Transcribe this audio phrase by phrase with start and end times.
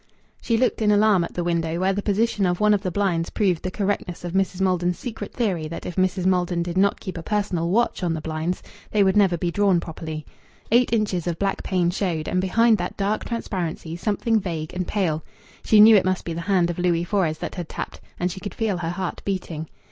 [0.41, 3.29] She looked in alarm at the window, where the position of one of the blinds
[3.29, 4.59] proved the correctness of Mrs.
[4.59, 6.25] Maldon's secret theory that if Mrs.
[6.25, 9.79] Maldon did not keep a personal watch on the blinds they would never be drawn
[9.79, 10.25] properly.
[10.71, 15.23] Eight inches of black pane showed, and behind that dark transparency something vague and pale.
[15.63, 18.39] She knew it must be the hand of Louis Fores that had tapped, and she
[18.39, 19.69] could feel her heart beating.